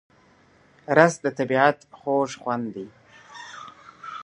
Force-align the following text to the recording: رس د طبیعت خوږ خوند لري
رس 0.97 1.13
د 1.25 1.27
طبیعت 1.37 1.77
خوږ 1.99 2.29
خوند 2.41 2.63
لري 2.73 2.87